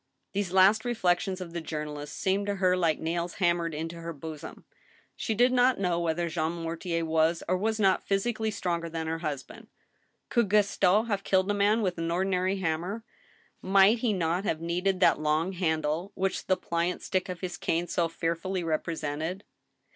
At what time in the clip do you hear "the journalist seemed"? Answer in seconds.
1.53-2.47